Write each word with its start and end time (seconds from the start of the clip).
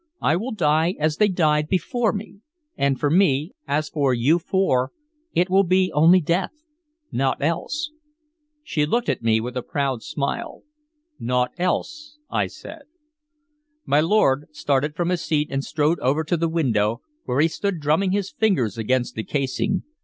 I 0.23 0.35
will 0.35 0.51
die 0.51 0.95
as 0.97 1.17
they 1.17 1.27
died 1.27 1.67
before 1.67 2.11
me. 2.11 2.39
And 2.75 2.99
for 2.99 3.11
me, 3.11 3.51
as 3.67 3.87
for 3.87 4.15
you 4.15 4.39
four, 4.39 4.91
it 5.35 5.47
will 5.47 5.61
be 5.63 5.91
only 5.93 6.19
death, 6.19 6.63
naught 7.11 7.43
else." 7.43 7.91
She 8.63 8.87
looked 8.87 9.09
at 9.09 9.21
me 9.21 9.39
with 9.39 9.55
a 9.55 9.61
proud 9.61 10.01
smile. 10.01 10.63
"Naught 11.19 11.51
else," 11.59 12.17
I 12.31 12.47
said. 12.47 12.85
My 13.85 13.99
lord 13.99 14.47
started 14.51 14.95
from 14.95 15.09
his 15.09 15.21
seat 15.21 15.49
and 15.51 15.63
strode 15.63 15.99
over 15.99 16.23
to 16.23 16.35
the 16.35 16.49
window, 16.49 17.01
where 17.25 17.39
he 17.39 17.47
stood 17.47 17.79
drumming 17.79 18.09
his 18.11 18.31
fingers 18.31 18.79
against 18.79 19.13
the 19.13 19.23
casing. 19.23 19.83